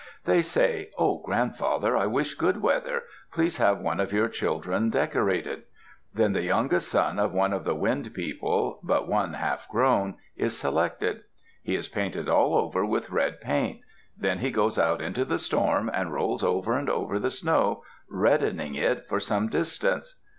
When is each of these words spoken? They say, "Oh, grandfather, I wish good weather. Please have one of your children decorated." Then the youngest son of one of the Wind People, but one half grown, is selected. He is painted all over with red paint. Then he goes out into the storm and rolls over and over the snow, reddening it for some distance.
They 0.25 0.41
say, 0.41 0.89
"Oh, 0.97 1.19
grandfather, 1.23 1.95
I 1.95 2.07
wish 2.07 2.33
good 2.33 2.59
weather. 2.59 3.03
Please 3.31 3.57
have 3.57 3.77
one 3.81 3.99
of 3.99 4.11
your 4.11 4.27
children 4.29 4.89
decorated." 4.89 5.61
Then 6.11 6.33
the 6.33 6.41
youngest 6.41 6.87
son 6.89 7.19
of 7.19 7.33
one 7.33 7.53
of 7.53 7.65
the 7.65 7.75
Wind 7.75 8.11
People, 8.15 8.79
but 8.81 9.07
one 9.07 9.33
half 9.33 9.69
grown, 9.69 10.15
is 10.35 10.57
selected. 10.57 11.21
He 11.61 11.75
is 11.75 11.87
painted 11.87 12.27
all 12.27 12.55
over 12.55 12.83
with 12.83 13.11
red 13.11 13.39
paint. 13.41 13.81
Then 14.17 14.39
he 14.39 14.49
goes 14.49 14.79
out 14.79 15.01
into 15.03 15.23
the 15.23 15.37
storm 15.37 15.87
and 15.93 16.11
rolls 16.11 16.43
over 16.43 16.73
and 16.75 16.89
over 16.89 17.19
the 17.19 17.29
snow, 17.29 17.83
reddening 18.09 18.73
it 18.73 19.07
for 19.07 19.19
some 19.19 19.49
distance. 19.49 20.19